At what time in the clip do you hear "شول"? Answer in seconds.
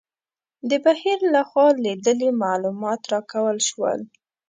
3.69-3.99